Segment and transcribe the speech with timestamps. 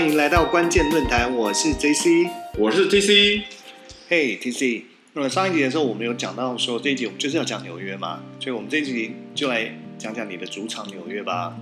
[0.00, 2.30] 欢迎来到关键论坛，我是 J C。
[2.56, 3.42] 我是 TC，
[4.08, 4.86] 嘿，T C。
[5.12, 11.54] 那么上一集的时候，我们有讲到说这一集我们就是要讲纽约嘛，所以我们这一集就来讲讲你的主场纽约吧。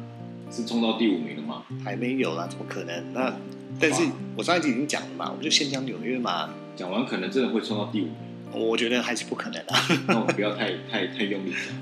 [0.52, 1.64] 是冲到第五名了吗？
[1.84, 3.12] 还没有啦，怎么可能？
[3.12, 3.34] 那
[3.80, 4.04] 但是
[4.36, 6.54] 我上一集已经讲了嘛，我们就先讲纽约嘛。
[6.76, 8.14] 讲完可能真的会冲到第五名，
[8.68, 9.84] 我觉得还是不可能啊。
[10.06, 11.74] 那我们不要太太太用力讲。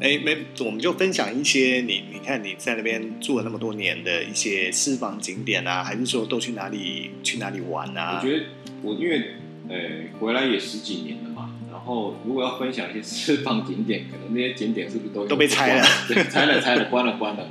[0.00, 8.20] 哎，没，我们就分享一些你，你看你在那边住了那么多年的一些私房景点啊，还是说都去哪里去哪里玩啊？
[8.20, 8.44] 我觉得
[8.82, 9.36] 我因为
[9.68, 15.86] 呃回来也十几年了嘛，然后如果要分享一些私房景点，可能那些景点是不是都都被拆了？
[16.08, 17.48] 对，拆了拆了，关了关了。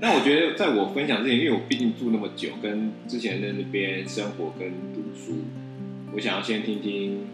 [0.00, 5.38] 但我觉得在我分享之前，因为我毕竟住那么久，跟之前在那边生活跟读书，
[6.14, 7.26] 我想要先听听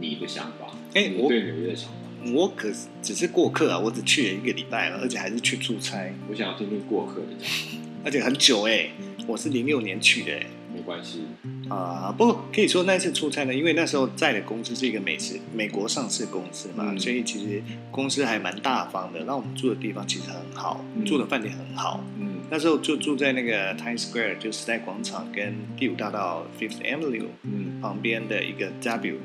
[0.00, 1.96] 你的想法，哎我对纽约的想法。
[2.32, 8.90] 我可是只是过客啊，我只去了一个礼拜了，而且还是去出差，我想要听听过客的讲法，而且很久哎、
[9.26, 11.22] 我是零六年去的哎、没关系。
[11.68, 16.98] 啊，不过可以说那次出差呢，因为那时候在的公司是一个美食美国上市公司嘛，嗯。
[16.98, 21.04] 所以其实公司还蛮大方的，让我们住的地方其实很好，嗯。
[21.04, 22.04] 住的饭店很好。
[22.20, 22.40] 嗯。
[22.50, 29.16] 那时候就住在那个 Times Square，就时代广场跟第五大道 Fifth Avenue 嗯，旁边的一个 W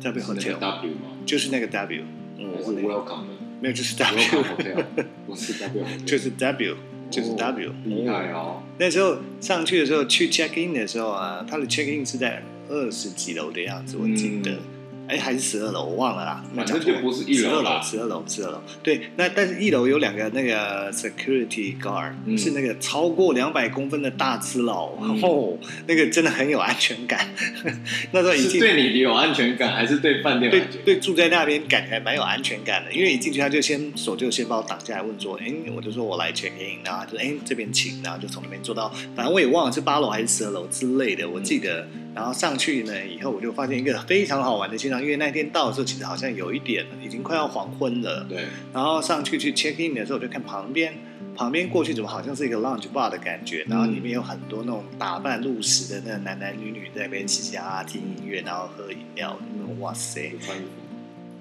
[0.00, 1.10] W 是那个 Hotel，W 吗？
[1.24, 2.06] 就是那个 W，嗯，
[2.36, 3.34] 还是我那个 Welcome 的。
[3.60, 4.84] 没有，就是 W，Hotel，
[5.26, 6.76] 不是 W 就是 W，
[7.10, 8.62] 就是哦 W，厉害哦。
[8.78, 14.58] 那时候上去的时候，去 check in 的时候啊，他的 check in 是在二十几楼的样子，我记得。
[15.06, 16.42] 嗯哎，还是十二楼，我忘了啦。
[16.56, 18.62] 反正就不是一楼十二楼，十二楼，十二楼。
[18.82, 27.28] 对，那但是一楼有两个那个 security guard，、嗯是那个超过两百公分的大只佬，嗯哦，那个真的很有安全感。
[28.12, 30.62] 那时候一是进对你有安全感，还是对饭店对？
[30.84, 41.86] 对，住在那边感觉还蛮有安全感的，因为一进去他就先手就先把我挡下来，问说，哎，我就说我来 check in，然后就哎这边请，然后就从那边坐到，反正我也忘了是八楼还是十二楼之类的，我记得。
[42.14, 50.94] 然后上去呢以后，我就发现一个非常好玩的现象，因为那天到的时候其实好像有一点已经快要黄昏了，对，然后上去去 check in 的时候，我就看旁边
[51.34, 60.66] 旁边过去怎么好像是一个 lounge bar 的感觉，然后里面有很多那种打扮入时的那男男女女在那边嘻嘻哈哈听音乐，然后喝饮料，那种哇塞，有穿衣服。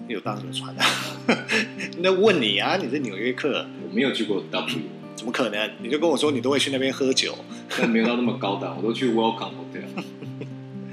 [0.10, 0.86] 有当什么穿啊？
[2.00, 4.80] 那问你啊，你是纽约客，我没有去过 W，
[5.16, 5.72] 怎么可能？
[5.82, 7.38] 你就跟我说你都会去那边喝酒，
[7.78, 10.04] 但没有到那么高档，我都去 Welcome Hotel。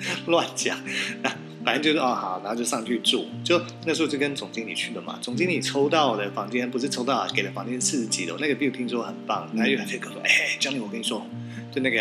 [0.27, 0.79] 乱讲。
[1.23, 1.31] 那
[1.63, 3.27] 反正就是哦好，然后就上去住。
[3.45, 11.27] 就那时候就跟总经理去的嘛，总经理抽到的房间不是抽到给的房间四十几楼，那个 view 听说很棒，嗯然后有人就跟我说，哎，江宁我跟你说，
[11.71, 12.01] 就那个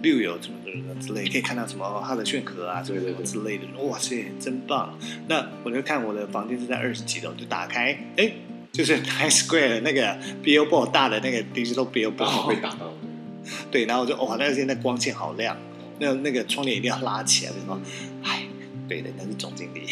[0.00, 3.64] view 有什么什么之类，可以看到什么哈德逊河啊，什么什么对对对之类的。
[3.82, 4.96] 哇塞，真棒！
[5.28, 8.32] 那我就看我的房间是在二十几楼，就打开，哎。
[8.72, 12.90] 就是 Times Square 的那个 billboard 大的那个 digital billboard，被打到。
[13.70, 15.54] 对，然后我就哇，那个现在光线好亮，
[16.02, 17.80] 那那个窗帘一定要拉起来，就说，
[18.24, 18.44] 哎，
[18.88, 19.86] 对，人家是总经理，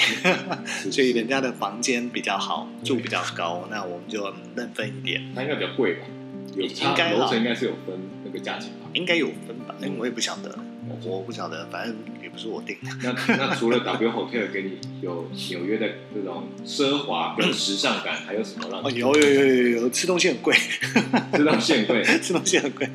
[0.66, 6.06] 是 所以人家的房间比较好，住比较高，那我们就嗯认分一点，它应该比较贵吧？
[6.56, 8.90] 有应该楼层应该是有分那个价钱吧？
[8.92, 9.74] 应该有分吧？
[9.80, 10.58] 哎嗯我也不晓得，
[10.90, 12.90] 我我不晓得，反正也不是我定的。
[13.28, 20.54] 那那除了 W Hotel 给你有纽约的这种奢华跟时尚感，还有什么让哦，有有有有有，吃东西很贵，
[21.34, 22.02] 吃东西很贵？
[22.04, 22.88] 吃东西很贵，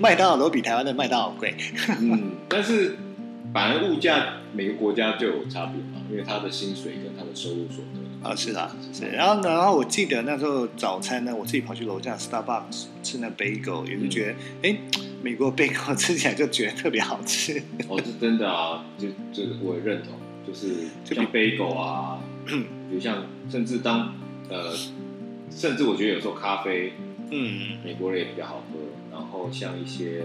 [0.00, 1.54] 麦当劳都比台湾的麦当劳贵。
[2.00, 2.96] 嗯，但是
[3.52, 9.06] 反而物价每个国家就有差别嘛，因为他的薪水跟他的收入所得啊，是啊，是。
[9.08, 14.26] 然后，然后我记得那时候早餐呢，我自己跑去楼下 Starbucks 吃那 bagel，也是觉
[14.62, 14.76] 得，哎、
[15.22, 17.62] 美国 bagel 吃起来就觉得特别好吃。
[17.88, 20.14] 哦，是真的啊，就这个我也认同，
[20.46, 24.14] 就是就像 bagel 啊，比如像甚至当
[24.48, 24.74] 呃，
[25.50, 26.92] 甚至我觉得有时候咖啡
[27.30, 28.78] 嗯，美国人也比较好喝，
[29.10, 30.22] 然后像一些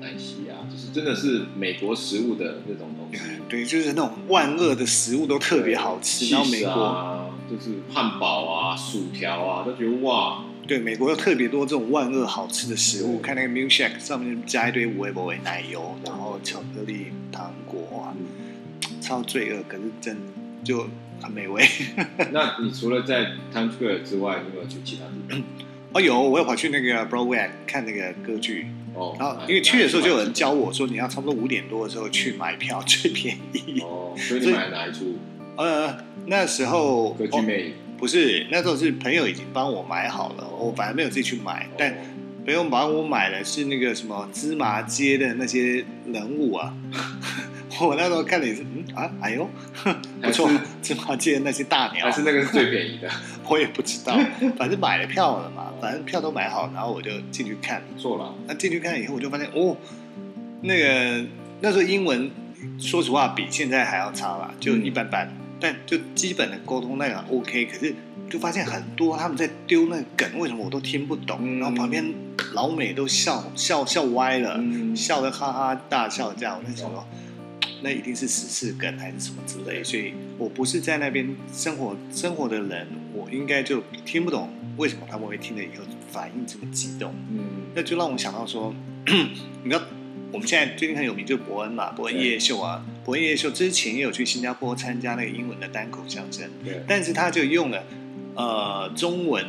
[0.00, 6.30] 奶昔啊，就是真的是美国食物的那种东西，对，就是那种万恶的食物都特别好吃。
[6.30, 13.18] 然后美国，啊，就是汉堡啊、薯条啊，都觉得哇，对美国有特别多这种万恶好吃的食物。
[13.18, 18.14] 看那个 milkshake 上面加一堆无味不味奶油，然后巧克力、糖果，哇，
[19.00, 20.16] 超罪恶，可是真
[20.62, 20.86] 就
[21.20, 21.66] 很美味。
[22.30, 25.42] 那你除了在 Times Square 之外，你有没有去其他地方？
[25.92, 28.68] 哦，有，我有跑去那个 Broadway 看那个歌剧。
[28.94, 33.80] 哦，然后因为去的时候就有人教我说，你要差不多五点多的时候去买票最便宜。
[33.80, 35.18] 哦，所以你买了哪一出？
[35.56, 37.72] 呃，那时候歌剧魅影。
[38.00, 41.96] 不是，那时候是朋友已经帮我买好了，我反而没有自己去买，但哦
[42.46, 46.74] 朋友帮我买的是那个什么芝麻街的那些人物啊。
[47.80, 49.48] 我那时候看了也是，嗯啊，哎呦，
[50.20, 50.50] 不错，
[50.82, 53.08] 芝麻街的那些大鸟还，是那个是最便宜的，
[53.48, 54.18] 我也不知道，
[54.56, 57.82] 反正买了票了嘛，反正票都买好，然后我就进去看。
[57.94, 58.34] 不错了。
[58.48, 59.76] 那进去看以后，我就发现哦，
[60.62, 61.24] 那个
[61.60, 62.30] 那时候英文，
[62.78, 65.30] 说实话比现在还要差啦，就一般般。
[65.60, 67.94] 但就基本的沟通那个 OK，可是
[68.28, 71.38] 就发现很多他们在丢那个梗，为什么我都听不懂？
[71.42, 72.14] 嗯然后旁边
[72.52, 76.58] 老美都笑笑笑歪了，嗯笑得哈哈大笑这样。
[76.58, 77.06] 我在想说，
[77.82, 87.14] 那一定是时事梗还是什么之类，所以我不是在那边生活生活的人，我应该就听不懂为什么他们会听了以后反应这么激动。
[87.30, 87.38] 嗯
[87.74, 88.74] 那就让我想到说，
[89.06, 89.82] 你知道
[90.32, 97.84] 我们现在最近很有名就是伯恩嘛，伯恩夜夜秀啊，伯恩夜夜秀之前也有去新加坡参加那个英文的单口相声，对，但是他就用了
[98.36, 99.44] 呃中文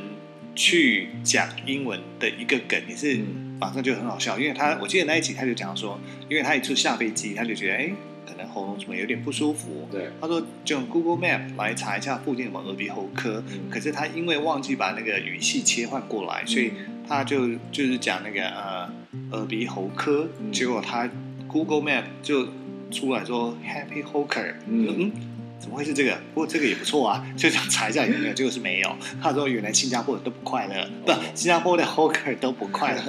[0.56, 7.92] 去讲英文的一个梗，也是嗯马上就很好笑，因为他我记得那一集他就讲说，因为他一次下飞机，他就觉得哎
[8.28, 13.70] 可能喉咙什么有点不舒服，对，他说就用 Google Map 来查一下附近有没有耳鼻喉科，嗯。
[13.70, 16.72] 可是他因为忘记把那个语系切换过来，所以
[17.12, 18.90] 他就就是讲那个呃
[19.32, 21.10] 耳鼻喉科，嗯结果他
[21.46, 22.48] Google Map 就
[22.90, 25.12] 出来说 Happy Hoker，嗯
[25.60, 26.18] 怎么会是这个？
[26.34, 28.96] 不过这个也不错啊， 就想查一下有没有，结果是没有。
[29.22, 33.02] 他说原来新加坡人都不快乐，不，新加坡的 Hoker 都不快乐，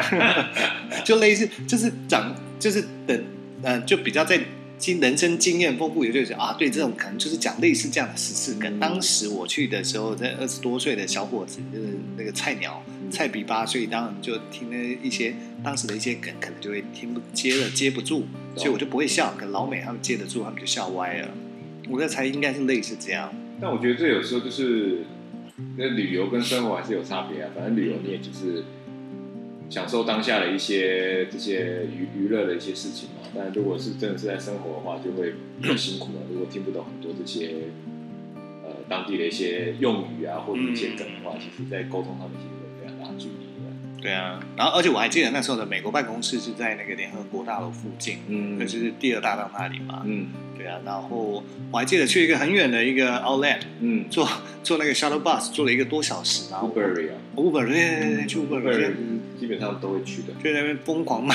[1.02, 3.24] 就类似就是长就是等
[3.62, 4.38] 呃就比较在。
[4.78, 8.70] 经人生经验丰富，也就是啊，对这种可能就是讲类似这样的时事梗。
[8.76, 15.34] 嗯当时我去的时候，在二十多岁的小伙子，就是那个菜鸟，菜比八岁，当然就听了一些
[15.64, 18.24] 当时的一些梗，可能就会听不接了接不住，
[18.54, 19.34] 所以我就不会笑。
[19.38, 21.28] 可老美他们接得住，他们就笑歪了。
[21.88, 23.32] 我在猜应该是类似这样。
[23.60, 25.04] 但我觉得这有时候就是，
[25.78, 27.50] 那旅游跟生活还是有差别啊。
[27.54, 28.64] 反正旅游你也就是
[29.68, 33.28] 享受当下的一些这些娱娱乐的一些事情嘛。
[33.34, 36.22] 但如果是真的是在生活的话，就会比较辛苦了。
[36.30, 37.50] 如果听不懂很多这些
[38.64, 42.65] 呃当地的一些用语啊，或者一些梗的话，其实在沟通上面。
[44.06, 48.56] 对啊，然后而且我还记得那时候的美国办公室是在那个联合国大楼附近，嗯。
[48.56, 50.02] 那就是第二大道那里嘛。
[50.04, 50.28] 嗯。
[50.56, 51.42] 对啊，然后
[51.72, 54.04] 我还记得去一个很远的一个 outlet 嗯。
[54.08, 54.28] 坐
[54.62, 57.18] 坐那个 shuttle bus 坐了一个多小时，然后，Uber 啊。
[57.34, 58.96] Uber 对对对对去去
[59.40, 61.34] 基本上都会去的，就在那边疯狂买，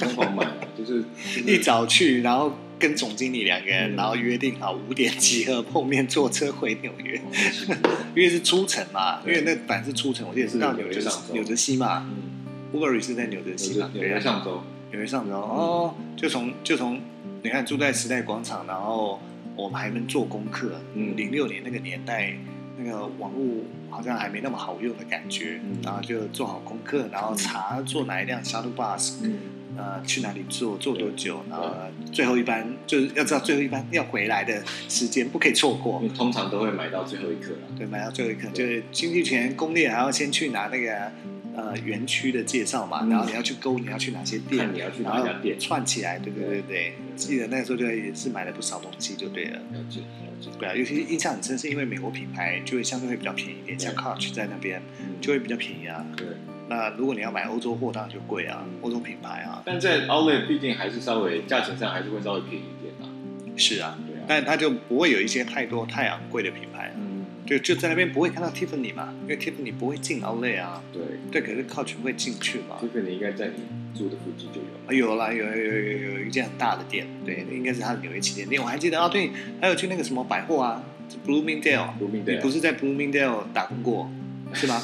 [0.00, 0.44] 疯狂买
[0.76, 1.04] 就是。
[1.46, 3.96] 一早去，然后跟总经理两个人，嗯。
[3.96, 7.20] 然后约定好五点集合碰面，坐车回纽约，
[8.14, 14.12] 因为是出城嘛，因对为那版是出城，我记得是到纽约纽约上州纽泽西嘛嗯，，Uber 是在纽泽西嘛，有对。
[14.12, 15.34] 啊在上周，纽约上周。
[15.34, 17.00] 哦，就从就从
[17.42, 19.20] 你看住在时代广场，然后
[19.56, 21.16] 我们还能做功课，嗯。
[21.16, 22.34] 零六年那个年代。
[22.80, 25.78] 那个网络好像还没那么好用的感觉，嗯。
[25.82, 29.36] 然后就做好功课，然后查坐哪一辆 shuttle bus，嗯
[29.78, 31.72] 呃，去哪里做做多久，然后
[32.12, 36.08] 最后一班就是要知道最后一班要回来的时间，不可以错过因。
[36.08, 37.68] 为通常都会买到最后一刻啦。
[37.78, 41.12] 对，买到最后一刻，就是经济权攻略还要先去拿那个
[41.54, 46.94] 呃园区的介绍嘛，嗯然后你要去勾你要去哪些店，你要去哪家店，串起来，对对对对。
[47.14, 49.58] 记得那时候就也是买了不少东西，就对了。
[49.72, 56.04] 了解了解，对啊，尤其印象很深，是因为美国品牌就会相对会比较便宜一点，像 Coach 在那边嗯就会比较便宜啊。
[56.16, 56.26] 对。
[56.68, 59.62] 那如果你要买欧洲货，当然就贵啊嗯，欧洲品牌啊。
[59.64, 63.08] 但在 Outlet 毕竟还是稍微价钱上还是会稍微便宜一点啦。
[63.56, 72.76] 是啊，对啊，但它就不会有一些太多太昂贵的品牌，嗯，就就在那边不会看到 Tiffany 嘛，因为 Tiffany 不会进 Outlet 啊，对对，可是 Coach 会进去嘛。
[72.80, 74.66] ，Tiffany 应该在你住的附近就有。
[74.86, 78.62] 啊有啦，有有有有有一间很大的店，对，应该是它的纽约旗舰店。
[78.62, 80.82] 我还记得啊，对，还有去那个什么百货啊
[81.26, 84.10] ，Bloomingdale，Bloomingdale 你不是在 Bloomingdale 打工过
[84.54, 84.80] 是吗？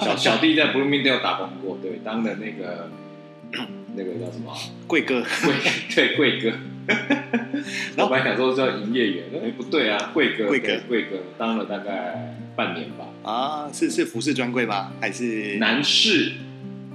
[0.00, 2.90] 小小弟在 Bloomingdale 打工过，对，当的那个
[3.96, 4.54] 那个叫什么
[4.86, 5.54] 贵哥，贵，
[5.94, 6.52] 对贵哥。
[7.96, 14.92] 然后我本来想说叫营业员，哎不对啊，贵哥，贵哥对贵哥当了大概半年吧，啊，是是服饰专柜吗？
[15.00, 16.32] 还是男士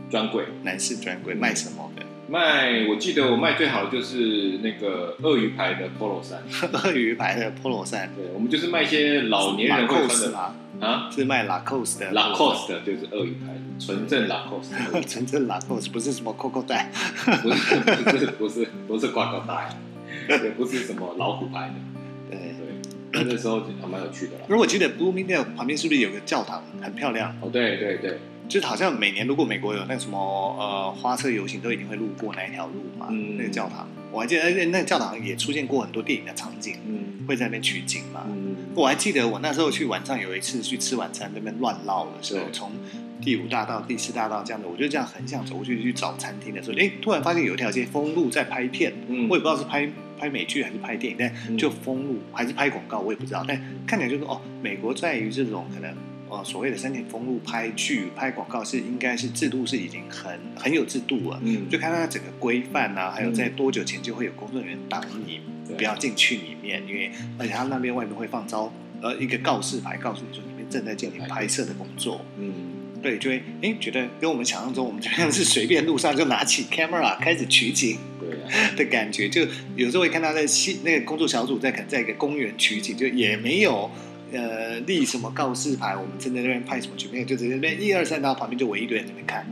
[0.09, 2.03] 专柜男士专柜卖什么的？
[2.29, 6.43] 卖，我记得我卖最好的就是那个鳄鱼牌的 polo 衫，
[6.83, 10.53] 鳄鱼牌的 polo 衫，对，我们就是卖一些老年人会穿的吗？
[10.79, 16.89] 啊是卖 Lacoste 的，Lacoste 的就是鳄鱼牌，纯正 Lacoste， 纯正 Lacoste，不是什么 Coco 带。
[17.41, 19.69] 不是不是不是不是挂钩带，
[20.43, 21.73] 也不是什么老虎牌的，
[22.29, 22.53] 对，对，
[23.11, 24.45] 那那时候还蛮有趣的啦。
[24.47, 27.35] 如果记得 Bloomingdale 旁边是不是有个教堂，很漂亮？
[27.41, 30.17] 哦，对对对，就是好像每年如果美国有那什么
[30.59, 33.87] 呃花车游行，都一定会路过那一条路嘛，嗯那个教堂。
[34.11, 38.25] 我还记得，而且那个教堂也出现过很多电影的场景，嗯会在那边取景嘛。
[38.27, 42.71] 嗯，我还记得我那时候去晚上有一次去吃晚餐，那边乱绕的时候，对从
[43.21, 53.43] 第五大道、第四大道这样的，我就这样横向走过去去找餐厅的时候，哎，突然发现有一条街封路在拍片，嗯我也不知道是拍拍美剧还是拍电影，但嗯就封路还是拍广告，我也不知道。
[53.45, 55.93] 但看起来就是哦，美国在于这种可能
[56.29, 61.39] 呃所谓的申请封路拍剧、拍广告是应该是制度是已经很很有制度了。
[61.43, 72.25] 嗯，就看它整个规范啊，还有嗯在多久前就会有工作人员挡你对不要进去里面，因为而且他那边外面会放招呃一个告示牌，告诉你说里面正在进行拍摄的工作。
[72.37, 72.53] 嗯，
[73.01, 83.89] 对，就会哎觉得跟我们想象中我们这样是随便路上就拿起 camera 开始取景对啊， 的感觉，就有时候会看到在西那个工作小组在可能在一个公园取景，就也没有。
[84.31, 85.95] 呃，立什么告示牌？
[85.95, 87.07] 我们正在那边拍什么局？
[87.11, 89.47] 没有，就直接那边一二三，然后旁边就围一堆人在那边看。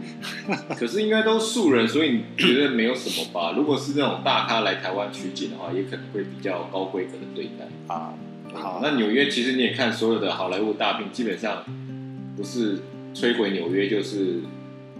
[0.77, 3.53] 可是应该都素人，所以你觉得没有什么吧？
[3.55, 7.65] 如果是那种大咖来台湾取景的话，也可能会比较高规格的对待。
[7.93, 8.13] 啊，
[8.53, 11.63] 好，那纽约其实你也看所有的好莱坞大片，基本上
[12.35, 12.79] 不是
[13.13, 14.41] 摧毁纽约，就是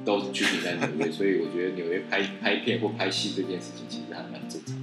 [0.05, 4.75] 都是取景在纽约，所以我觉得纽约拍拍片或拍戏这件事情其实还蛮正常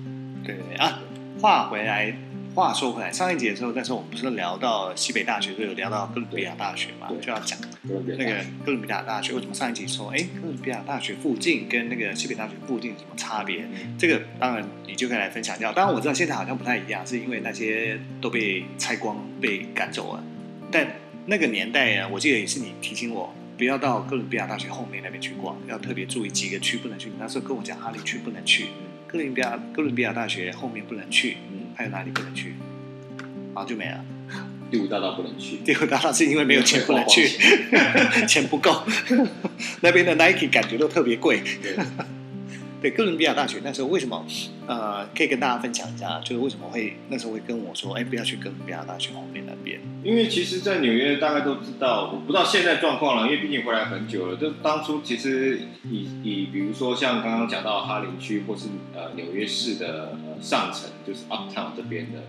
[0.44, 1.00] 对啊，
[1.40, 2.14] 话回来，
[2.54, 13.64] 话说回来，上一集的时候，那时候我们不是聊到西北大学，就有聊到哥伦比亚大学嘛，就要讲那个哥伦比亚大学为什么上一集说，哎，哥伦比亚大学附近跟那个西北大学附近有什么差别？
[13.98, 15.72] 这个当然你就可以来分享掉。
[15.72, 20.22] 当然我知道现在好像不太一样，是因为那些都被拆光、被赶走了。
[20.70, 20.86] 但
[21.26, 27.08] 那个年代啊，我记得也是你提醒我，不要到哥伦比亚大学后面那边去逛，要特别注意几个区不能去。
[27.08, 28.66] 你那时候跟我讲哈利区不能去，
[29.06, 32.54] 哥伦比亚哥伦比亚大学后面不能去，嗯，还有哪里不能去？
[33.54, 34.04] 然后就没了。
[34.70, 37.28] 第五大道不能去，第五大道是因为没有钱不能去，
[38.26, 38.82] 钱不够。
[39.82, 41.42] 那边的 Nike 感觉都特别贵。
[41.62, 41.76] 对
[42.80, 44.26] 对，哥伦比亚大学那时候为什么？
[44.66, 49.78] 呃，可以跟大家分享一下，就是为什么会那时候会跟我说，哎，不要去哥伦比亚大学后面那边。
[50.02, 54.36] 因为其实，在纽约大概都知道，我不知道现在状况了，因为毕竟回来很久了。
[54.36, 62.20] 就当初其实以以比如说像刚刚讲到哈林区或是呃纽约市的呃上层，就是 Uptown 这边的，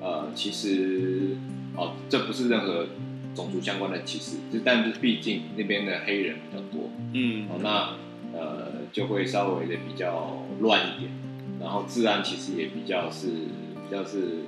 [0.00, 1.36] 呃，其实
[1.74, 2.86] 哦，这不是任何
[3.34, 7.48] 种族相关的歧视，就但是毕竟那边的黑人比较多，嗯。
[7.48, 11.10] 哦，那呃就会稍微的比较乱一点，
[11.60, 14.42] 然后治安其实也比较是比较是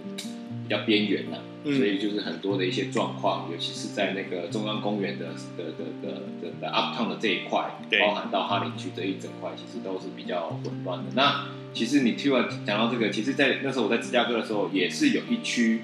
[0.63, 1.77] 比较边缘呐，嗯。
[1.77, 8.01] 所以就是很多的一些状况，尤其是在那个中央公园的的的的的的 uptown 的这一块，对。
[8.01, 11.07] 包含到哈林区这一整块，其实都是比较混乱的。
[11.15, 15.83] 那其实你听完讲到这个，其实，在那时候我在芝加哥的时候，也是有一区。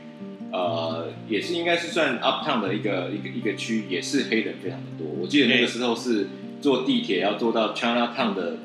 [0.53, 5.05] 呃，也是应该是算 uptown 的一个一个一个区，也是黑人非常的多。
[5.21, 6.29] 我记得那个时候是
[6.61, 8.59] 坐地铁要坐到 Chinatown 的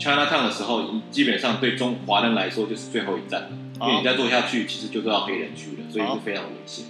[0.00, 0.82] Chinatown 的时候，
[1.12, 3.48] 基本上对中华人来说就是最后一站了，
[3.82, 6.86] 因为你再坐下去，其实就坐到黑人区了，所以是非常危险。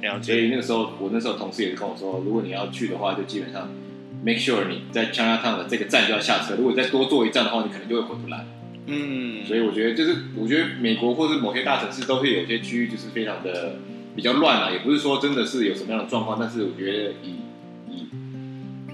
[0.00, 0.48] 了所以。
[0.48, 3.68] 那个时候，我那时候同事也是跟我说，如果你要去的话，就基本上
[4.24, 8.46] make sure 你在 Chinatown 的这个站就要下车，如果再多坐一站的话，你可能就会回不来。
[8.86, 13.76] 嗯，所以我觉得就是，我觉得美国或者某些大城市都会有些区域就是非常的
[14.16, 17.36] 比较乱啊，也不是说真的是有什么样的状况，但是我觉得以
[17.88, 18.06] 以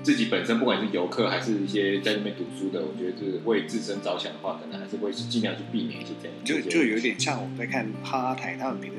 [0.02, 6.37] 自己本身不管是游客还是一些在那边读书的，我觉得就是为自身着想的话，可能还是会尽量去避免一些这样。
[6.45, 8.95] 就就有点像我们在看哈台，他们每次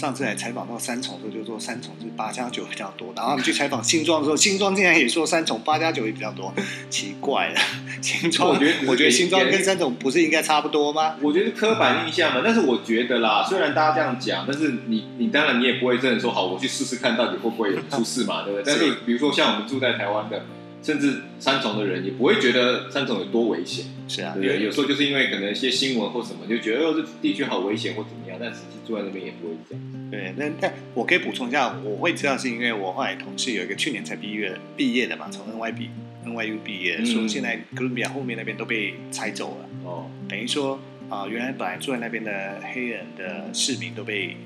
[0.00, 6.50] 上次来采访到三重的时候，就说三重是八加九比较多，然后我们去采访新庄的时候，新庄竟然也说三重八加九也比较多，
[6.88, 7.60] 奇怪了，
[8.00, 11.16] 新庄我觉得我觉得新庄跟三重不是应该差不多吗？
[11.20, 18.64] 我觉得刻板印象嘛，但是我觉得啦，虽然大家这样讲，但是你你当然你也不会真的说好，我去试试看到底会不会出事嘛，对不对？
[18.72, 20.46] 但是比如说像我们住在台湾的，
[20.82, 24.64] 甚至三重的人也不会觉得三重有多危险，是啊，对对？
[24.64, 29.84] 有时候就是因为可能一些新闻或什么，就觉得哦这地区好危险或怎么样，但实际住在那边也不会这样。
[30.10, 35.90] 对，那但我可以补充一下，我会知道是因为我后来同事有一个去年才毕业毕业的嘛，从 N Y B
[36.24, 39.68] N Y U 毕业，嗯说现在哥伦比亚后面那边都被拆走了。
[39.84, 44.36] 哦，等于说啊、原来本来住在那边的黑人的市民都被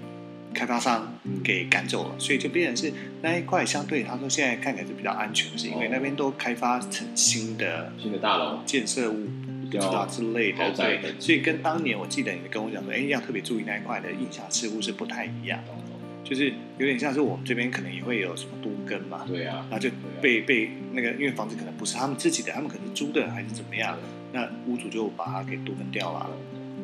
[0.55, 8.61] 开发商嗯给赶走了，所以就变成是那一块相对他说现在看起来是比较安全，是因为哦那边都开发成新的新的大楼。
[8.65, 9.27] 建设物。
[9.65, 15.59] 比较不知道之类的，对，所以跟当年我记得你跟我讲说，哎，要特别注意那一块的印象似乎是不太一样，
[16.23, 23.99] 就是有点像是我们这边可能也会有什么都根嘛，对啊，然后就被被那个因为房子可能不是他们自己的，他们可能租的还是怎么样，
[24.33, 26.31] 那屋主就把它给都根掉了。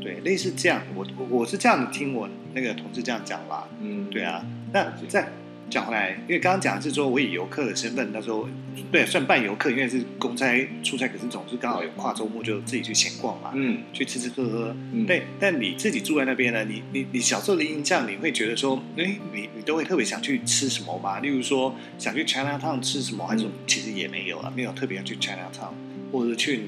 [0.00, 3.68] 对，类似这样，我我我是这样听我那个同事这样讲啦。
[3.80, 5.28] 嗯，对啊，那再
[5.68, 8.48] 讲回来，因为刚刚讲的是说我以游客的身份，那时候
[8.90, 10.46] 对算半游客，因为是公差
[10.82, 14.76] 出差，可是总是刚好有跨周末就自己去闲逛嘛，嗯，去吃吃喝喝。
[14.92, 21.20] 嗯，对，但你自己住在那边呢，你你你小时候的印象，你会觉得说，哎，你你都会特别想去吃什么吗？
[21.20, 25.70] 例如说想去 China Town 吃什么，还是说其实也没有啊，没有特别要去 China Town，
[26.10, 26.62] 或者去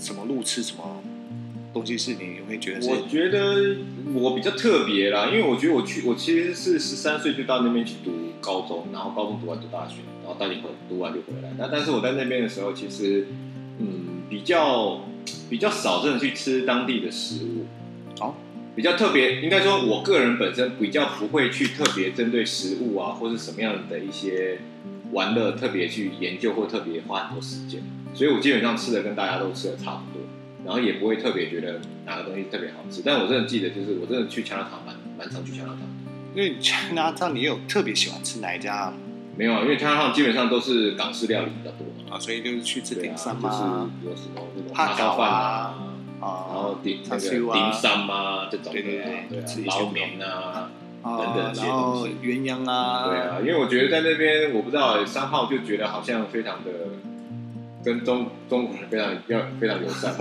[0.00, 0.97] 什么路吃什么
[1.78, 3.76] 东西是你会觉得是我觉得
[4.12, 11.52] 我比较特别啦，因为我觉得我去，我其实是十三岁就到那边去读高中，然后高中读完读大学，然后大学回读完就回来。
[11.56, 13.28] 那但是我在那边的时候，其实
[13.78, 15.04] 嗯比较
[15.48, 17.66] 比较少真的去吃当地的食物。
[18.18, 18.36] 好，
[18.74, 24.58] 比较特别，应该说我个人本身比较不会去特别针对食物啊，或是什么样的一些
[25.12, 27.82] 玩乐特别去研究或特别花很多时间。
[28.14, 30.26] 所以我基本上吃的跟大家都吃的差不多，
[30.68, 33.00] 然后也不会特别觉得哪个东西特别好吃。
[33.02, 35.80] 但我真的记得，就是我真的去强乐堂蛮蛮常去强乐堂。
[36.34, 38.92] 因为 China Town 你有特别喜欢吃哪一家
[39.34, 42.20] 没有啊，因为强乐堂基本上都是港式料理比较多嘛，啊？
[42.20, 43.56] 所以就是去吃顶山就是？
[44.04, 45.74] 有什么那种帕叉烧饭啊
[46.20, 50.70] 啊，然啊后顶那个顶山啊这种的对对对吃一些捞面啊，
[51.02, 56.70] 啊等等然后东西鸳鸯啊，对啊，因为我觉得在那边我不知道三号就觉得好像非常的
[57.84, 60.12] 跟中中国人非常要非常友善，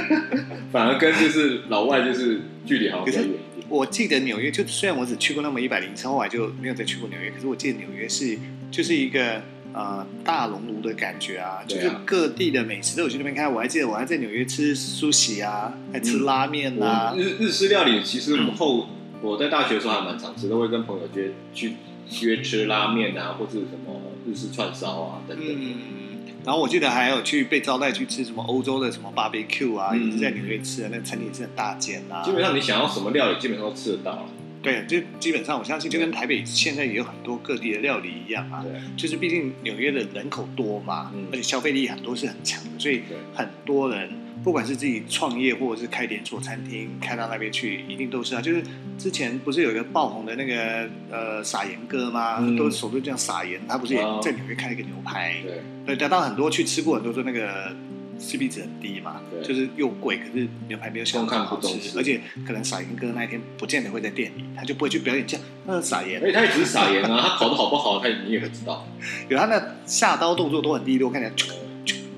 [0.70, 3.66] 反而跟就是老外就是距离好像比较远一点。
[3.68, 7.30] 我记得纽约，就虽然我只去过那么一百零次，后来就没有再去过纽约。
[7.30, 8.38] 可是我记得纽约是
[8.70, 9.40] 就是一个
[9.72, 13.50] 呃大熔炉的感觉啊，就是各地的美食都有去那边看。
[13.50, 18.86] 我还记得我还在纽约吃苏喜啊，还吃拉面啊我，日日式料理其实后
[19.22, 21.72] 我在大学的时候还蛮常吃，都会跟朋友约去
[22.20, 25.46] 约吃拉面啊，或是什么日式串烧啊等等。
[25.48, 26.03] 嗯。
[26.44, 32.22] 然后我记得还有去被招待去吃什么欧洲的什么 barbecue 啊，嗯也是在纽约吃的，那个餐厅也是很大间啊。
[32.22, 34.26] 基本上你想要什么料理，基本上都吃得到了。
[34.62, 38.62] 对，就基本上我相信就跟台北现在也有很多各地的料理一样啊。
[38.62, 43.02] 对，就是毕竟纽约的人口多嘛，嗯而且消费力很多是很强的，所以
[43.34, 44.10] 很多人
[44.44, 48.42] 不管是自己创业或者是开连锁餐厅，开到那边去，一定都是啊。
[48.42, 48.62] 就是
[48.98, 52.36] 之前不是有一个爆红的那个呃撒盐哥吗？
[52.40, 55.36] 嗯都手都这样撒盐，他不是也哦在纽约开了一个牛排？
[55.42, 57.74] 对，对，得到很多去吃过，很多说那个
[58.20, 66.26] CP 值很低嘛，对就是又贵，可是牛排没有想象中好吃，而且可能撒盐哥那一天不见得会在店里，他就不会去表演这样那撒盐而。
[66.26, 68.86] 且他也只是撒盐啊，他烤的好不好，他你也会知道。
[69.30, 71.32] 有他那下刀动作都很利落，看起来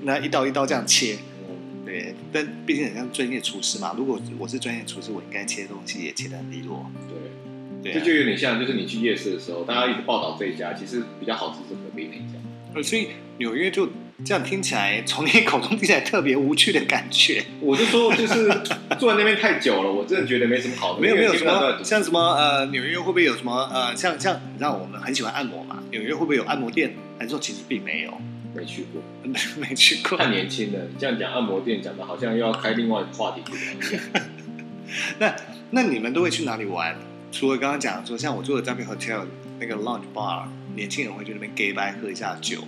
[0.03, 1.17] 那一刀一刀这样切，
[1.87, 3.93] 嗯，对，但毕竟很像专业厨师嘛。
[3.97, 6.85] 如果我是专业厨师，我应该切的东西也切得很利落。
[7.07, 12.39] 对，对、啊，这就有点像，就是你去夜市的时候，大家一直报道这一家，其实比较好吃是隔壁那一家。
[12.75, 13.07] 呃所以
[13.39, 13.89] 纽约就
[14.25, 17.43] 这样听起来，从你口中听起来特别无趣的感觉。
[17.59, 18.47] 我就说，就是
[18.99, 21.01] 坐在那边太久了，我真的觉得没什么好的。
[21.01, 25.81] 没有没有什么像什么呃，纽约会不会有什么呃，像像你知道我们很喜欢按摩嘛？
[25.91, 26.93] 纽约会不会有按摩店？
[27.17, 28.11] 还是说其实并没有？
[28.57, 29.01] 没去过，
[29.61, 30.17] 没去过。
[30.17, 30.79] 太年轻了。
[30.91, 34.01] 你这样讲按摩店，讲的好像又要开另外一个话题一样。
[35.19, 35.35] 那
[35.71, 36.95] 那你们都会去哪里玩？
[37.31, 39.25] 除了刚刚讲说，像我住的 W Hotel
[39.59, 42.61] 那个 lounge bar，年轻人会去那边 gay 拜喝一下酒，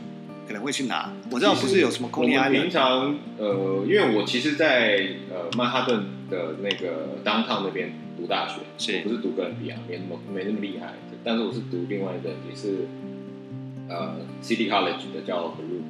[0.45, 1.11] 可能会去哪？
[1.31, 12.85] 我知道不是有什么我 Coney 们平常呃，因为我其实在，呃曼哈顿的那个 downtown 那边读大学，是我不是读哥伦比亚，没那么没那么厉害，但是我是读另外一个也是
[13.89, 15.83] 呃 City College 的叫 Baruch。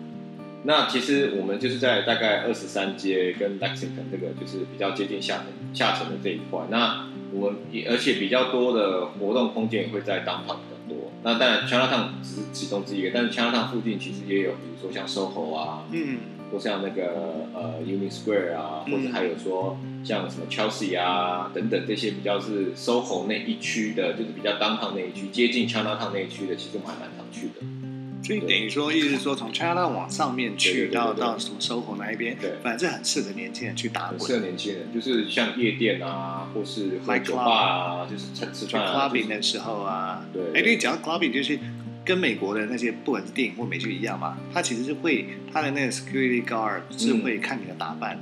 [0.64, 6.62] 那其实我们就是在大概二十三街跟 Lexington 这个就是比较接近下层下层的这一块。
[6.70, 11.12] 那我们也而且比较多的活动空间也会在 downtown 比较多。
[11.24, 16.18] 那当然 Chinatown 只是其中之一个，但是 Chinatown 附近其实也有，比如说像 SOHO 啊，嗯，
[16.52, 27.66] 或像那个呃 Union Square 啊，嗯或者还有说像什么 Chelsea 啊等等这些比较是 SOHO 那一区的，就是比较 downtown 那一区，接近 Chinatown 那一区的，其实我们还蛮常去的。
[28.30, 32.52] 所以等于说，意思是说从 China 往上面去到到什么 SOHO 那一边，对。
[32.62, 34.34] 反正很适合年轻人去打很适。
[34.34, 40.44] 合年轻人，就是像夜店啊，或是喝酒吧啊，就是吃吃去饭啊，clubbing 的时候啊，对。
[40.54, 41.58] 哎，你，讲到 clubbing 就是
[42.06, 48.20] 跟美国的那些不管是电影或美剧一样嘛，它其实是会它的那个 security guard 是会看你的打扮，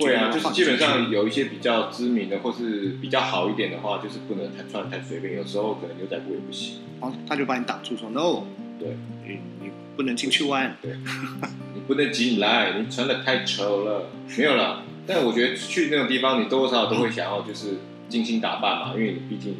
[0.00, 6.76] 会啊，就是基本上有一些比较知名的，或是比较好一点的话，就是不能太穿的太随便，有时候可能牛仔裤也不行。
[7.00, 8.44] 哦，他就把你挡住说 no，
[8.82, 10.76] 对，你你不能进去玩。
[10.82, 10.92] 对
[11.74, 14.10] 你不能进来，你穿的太丑了。
[14.36, 19.56] 没有了，但我觉得去那种地方，你多多少少都会想要就是精心打扮嘛，因为你毕竟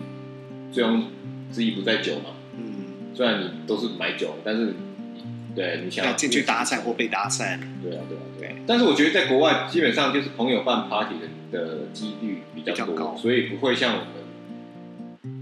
[0.72, 1.06] 醉翁
[1.52, 2.30] 之意不在酒嘛。
[2.56, 4.74] 嗯，虽然你都是买酒，但是
[5.54, 8.52] 对你想要要进去搭讪或被搭讪，对啊，对啊，对啊。
[8.66, 14.21] 但是我觉得在国外，基本上就是朋友办 party 的的几率比较多，比较高所以不会像我们。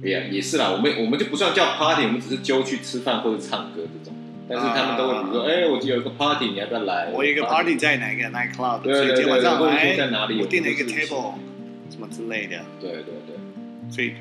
[0.03, 4.17] 也也是啦，我们我们就不算叫 party，我们只是揪去吃饭或者唱歌这种。
[4.49, 7.05] 但是他们都会比如说，哎、我有一个 party，你要不要来？
[7.05, 11.35] 啊我有一个 party 在哪个 night club，对所以今天晚上对对对来在哪里我订了一个 table，
[11.89, 14.15] 什么之类的，对对对，所以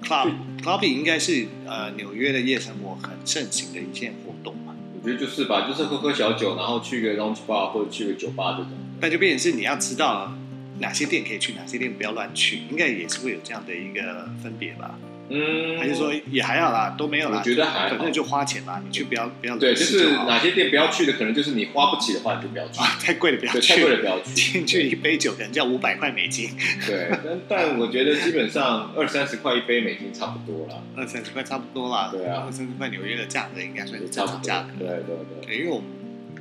[0.00, 0.30] club
[0.62, 4.76] clubbing 应该是呃纽约的夜生活很盛行的一件活动嘛。
[4.96, 8.70] 我觉得就是吧，就是喝喝小酒，然后去个 lounge bar 或者去个酒吧这种。
[9.00, 10.32] 那就变成是你要知道
[10.78, 14.98] 哪些店可以去，哪些店不要乱去，应该也是会有这样的一个分别吧。
[15.30, 17.38] 嗯，还是说也还好啦，都没有啦？
[17.38, 22.78] 我觉得还好反正就花钱吧，你去不要不要对，就是哪些店不要去的，可能就是你花不起的话，你就不要去。
[22.78, 24.00] 啊，太贵了不要去，太贵了。
[24.00, 24.34] 不要去。
[24.34, 26.50] 进去一杯酒可能要五百块美金，
[26.86, 32.10] 对，但但我觉得基本上二三十块一杯美金差不多啦，二三十块差不多啦。
[32.12, 34.62] 对啊二三十块纽约的价格应该算是差不多正常价。
[34.64, 34.68] 格。
[34.78, 35.86] 对对对，对，因为我们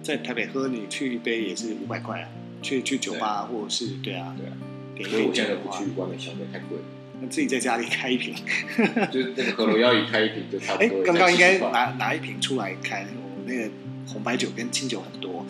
[0.03, 2.27] 在台北喝，你去一杯也是五百块啊。
[2.63, 6.83] 去去酒吧或者是对啊，对啊，所以我现在都不去，外面消费太贵了。
[7.21, 8.33] 那自己在家里开一瓶。
[9.11, 13.69] 就是那个和罗要一开一瓶就差不哎多。，刚刚应该拿拿拿一瓶出来开，我那个
[14.07, 15.45] 红白酒跟清酒很多，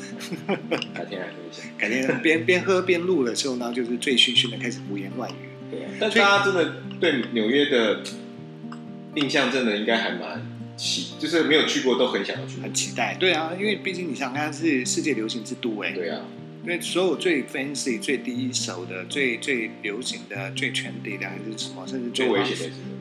[0.94, 1.64] 改天来喝一下。
[1.78, 5.36] 改天边边喝边录的时候呢，就是醉醺醺的开始胡言乱语。
[5.72, 8.02] 对啊，但大家真的对纽约的
[9.16, 10.42] 印象真的应该还蛮
[10.78, 12.62] 奇，就是没有去过都很想要去。
[12.62, 16.22] 很期待，对啊，因为毕竟你想看是世界流行之都哎，对啊，
[16.64, 22.28] 因为所有最 fancy、最第一手的、最最流行的、最 trendy 的，还是什么，甚至最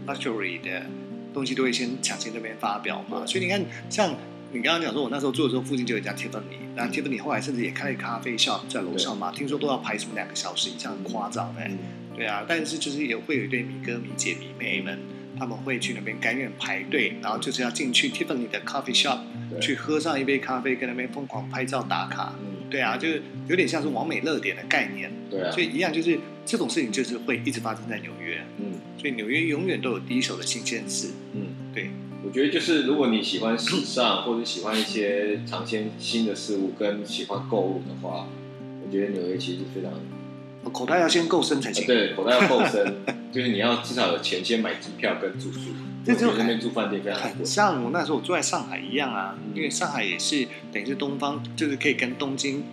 [0.06, 0.82] luxury 的
[1.32, 3.24] 东西，都会先抢先那边发表嘛。
[3.24, 4.16] 所以你看，像
[4.52, 11.70] 你刚刚讲说，我那时候做的时候，附近就有一家 Tiffany，那 Tiffany 后来甚至也开了咖啡 shop 在楼上嘛，听说都要排什么两个小时以上，很夸张哎。
[11.70, 11.78] 嗯，
[12.16, 14.98] 对啊，但是就是也会有一对迷哥、迷姐、迷妹们，
[15.38, 19.20] 他们会去那边甘愿排队，然后就是要进去 Tiffany 的 coffee shop
[19.60, 22.34] 去喝上一杯咖啡，跟那边疯狂拍照打卡。
[22.40, 31.10] 嗯，对啊，就是有点像是完美热点的概念，对啊所，以一样就是这种事情就是会一直发生在纽约，嗯所以纽约永远都有第一手的新鲜事。
[31.34, 31.90] 嗯，对，
[32.24, 38.28] 我觉得就是如果你喜欢时尚或者喜欢一些尝鲜新的事物，跟喜欢购物的话，
[38.84, 39.92] 我觉得纽约其实是非常，
[40.72, 41.86] 口袋要先够深才啊行。
[41.86, 42.94] 对，口袋要够深，
[43.32, 45.70] 就是你要至少有钱先买机票跟住宿。
[46.04, 47.44] 这就我那边住饭店非常很贵。
[47.44, 52.64] 像我那时候我住在上海一样啊，嗯因为上海也是等于是东方，就是可以跟东京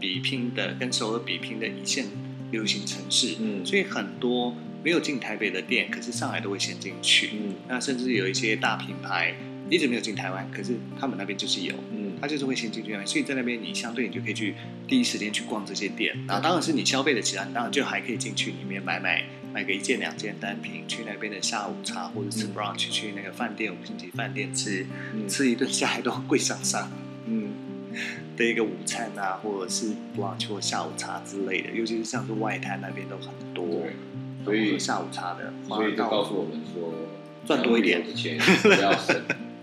[0.00, 2.06] 比拼的，跟首尔比拼的一线
[2.50, 7.30] 流行城市，嗯所以很多没有进台北的店，可是上海都会先进去。
[7.34, 9.34] 嗯那甚至有一些大品牌
[9.70, 14.54] 一直没有进台湾，可是他们那边就是有，嗯他就是会先进去那边，所以在那边你相对你就可以去
[14.86, 16.14] 第一时间去逛这些店。
[16.26, 26.90] 然后当然是你消费得起来，你当然就还可以进去里面买买买个一件两件单品，去那边的下午茶或者吃嗯 brunch，去那个饭店五星级饭店吃，嗯吃一顿下来都贵上上
[27.26, 27.52] 嗯，
[28.36, 33.92] 的一个午餐啊，或者是 brunch 或下午茶之类的，尤其是像是外滩那边都很多对，，
[34.44, 36.92] 所以喝下午茶的，所以就告诉我们说，
[37.46, 39.20] 赚多一点的钱 不要省，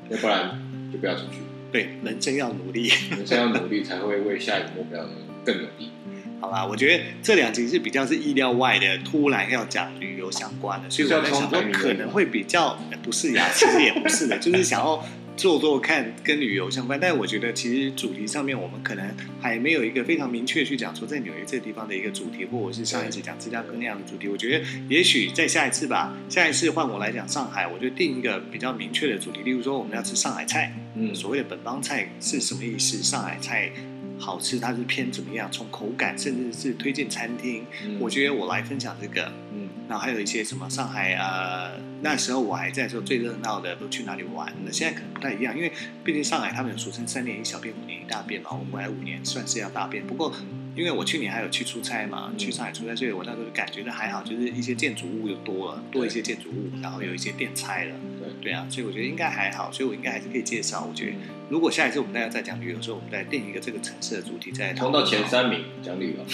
[0.09, 0.59] 要不然
[0.91, 1.39] 就不要出去。
[1.71, 2.91] 对人生要努力。
[3.11, 5.07] 人生要努力，才会为下一个目标
[5.45, 5.91] 更努力。
[6.39, 16.99] 好吧，我觉得这两集是比较是意料外的，突然要讲旅游相关的，所以我在想说可能会比较呃不是呀，其实也不是的，就是想要做做看跟旅游相关。
[16.99, 19.05] 但我觉得其实主题上面我们可能
[19.41, 24.27] 还没有一个非常明确去讲说在纽约这个地方的一个主题，或者是上一次讲芝加哥那样的主题。
[24.27, 33.03] 我觉得也许在下一次吧，下一次换我来讲上海，我就定一个比较明确的主题，例如说我们要吃上海菜，嗯所谓的本帮菜是什么意思？
[33.03, 33.71] 上海菜
[34.19, 35.49] 好吃，它是偏怎么样？
[35.51, 39.31] 从口感甚至是推荐餐厅，嗯我觉得我来分享这个。
[39.53, 41.71] 嗯然后还有一些什么上海呃，
[42.03, 44.53] 那时候我还在说最热闹的都去哪里玩？
[44.63, 45.71] 那现在可能不太一样，因为
[46.03, 48.51] 毕竟上海他们有俗称三年一小变，五年一大变嘛。
[48.51, 50.31] 我们回来五年算是要大变，不过
[50.75, 57.95] 因为我去年还有去出差嘛，嗯去上海出差，所以我那时候就感觉到还好，就是一些建筑物又多了，多一些建筑物，然后有一些店拆了。
[58.41, 60.85] 对对啊，所以我觉得应该还好，所以我应该还是可以介绍。
[60.89, 61.17] 我觉得嗯
[61.49, 66.25] 如果下一次我们大家再讲旅游的时候，我们再定一个这个城市的主题，再讨冲到前三名讲旅游，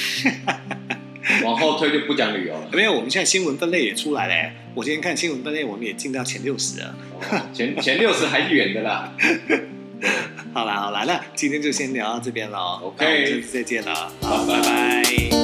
[1.43, 2.69] 往后推就不讲旅游了。
[2.73, 4.51] 没有，我们现在新闻分类也出来了。
[4.73, 6.95] 我今天看新闻分类，我们也进到前六十了。
[7.13, 9.15] 哦前前六十还远的啦。
[10.53, 12.57] 好啦好啦，那今天就先聊到这边了。
[12.83, 15.34] OK 下次再见了，好，拜拜拜拜